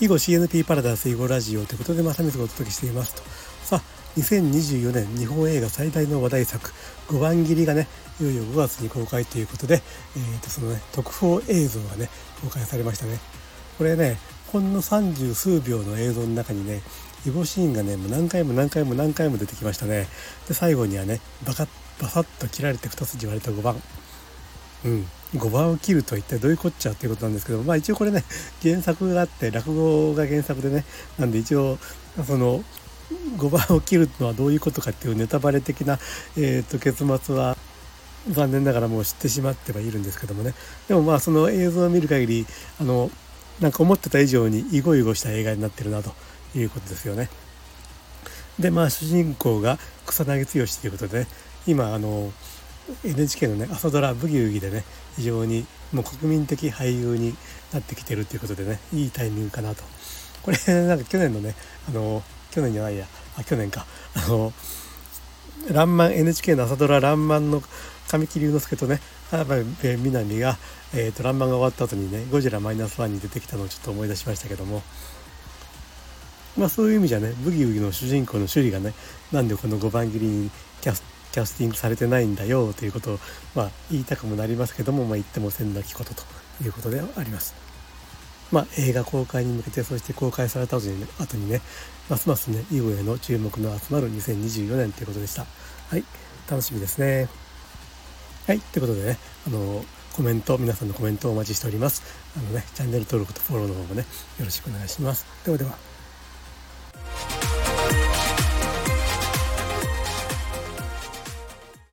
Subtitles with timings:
[0.00, 3.22] 囲碁 CNP パラダイス囲碁ラジオということで、まさみずがお届けしていますと。
[3.64, 3.82] さあ、
[4.16, 6.70] 2024年日本映画最大の話題作、
[7.08, 7.88] 5番切りがね、
[8.20, 9.82] いよいよ5月に公開ということで、
[10.16, 12.08] えー、とそのね、特報映像がね、
[12.40, 13.18] 公開されましたね。
[13.76, 14.18] これね、
[14.52, 16.80] ほんの30数秒の映像の中にね、
[17.26, 20.06] 囲碁シーンがね、もう何回も何回も何回も出てきましたね。
[20.46, 21.68] で、最後にはね、バカッ、
[22.00, 23.82] バサッと切られて2筋割れた5番。
[24.84, 28.24] うん、5番を切ると一体どういうこっちゃっていうことなんですけどまあ一応これね
[28.62, 30.84] 原作があって落語が原作でね
[31.18, 31.78] なんで一応
[32.26, 32.64] その
[33.36, 35.98] 5番を切るのはどういうことかっていうネタバレ的な、
[36.36, 37.56] えー、と結末は
[38.30, 40.54] 残念ながらもう知ってしまってはいるんですけどもね
[40.88, 42.46] でもまあその映像を見る限り
[42.80, 43.10] あの
[43.60, 46.12] なんか思ってた以上にイゴイゴした映画になってるなと
[46.54, 47.28] いうことですよね。
[48.58, 51.26] でまあ主人公が草薙剛ということで、ね、
[51.66, 52.32] 今あの
[53.04, 54.84] NHK のね朝ドラ「ブギウギ」でね
[55.16, 57.34] 非常にもう国民的俳優に
[57.72, 59.82] なってきてるっていうことでねいいタイミングかなと。
[60.42, 61.54] これなんか去年のね
[61.88, 63.06] あの去年じゃないや。
[63.36, 63.86] あ去年か。
[64.14, 64.52] あの
[65.70, 67.62] 「らんまん NHK の朝ドラらんまん」の
[68.08, 69.00] 神木隆之介とね
[69.30, 69.64] 原部
[69.98, 70.56] 南が、
[70.94, 74.82] えーと、らんまんが終わった後にね「ゴジラマイナスワンに出てきたのをちょっと思い出しましたけども。
[76.56, 78.92] まあそういう意味じゃねブギウギの主人公の趣里がね
[79.30, 80.50] なんでこの5番切りに
[80.80, 83.18] キャスキャスティングされてないんだよということを、
[83.54, 86.22] まあ、言いたくもなりますけども、まあ、言ってもせんなきことと
[86.62, 87.54] いうことであります。
[88.50, 91.60] まあ、映画公開に向けてそして公開された後にね後にね
[92.08, 95.44] ますますね囲碁への注目の集まる2024年ということでした。
[95.90, 96.04] はい
[96.50, 97.28] 楽しみですね。
[98.46, 99.84] はいということでねあの
[100.16, 102.02] コメント皆さんのコメントをお待ちしております。
[102.36, 104.00] あのねチャンネル登録とフォローの方もね
[104.38, 105.26] よろしくお願いします。
[105.44, 105.97] ではでは。